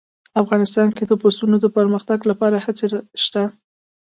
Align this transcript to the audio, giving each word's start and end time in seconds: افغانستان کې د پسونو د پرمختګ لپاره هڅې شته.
افغانستان 0.41 0.87
کې 0.95 1.03
د 1.07 1.11
پسونو 1.21 1.55
د 1.61 1.65
پرمختګ 1.77 2.19
لپاره 2.31 2.57
هڅې 2.65 2.87
شته. 3.23 3.43